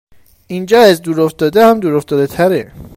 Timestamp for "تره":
2.27-2.71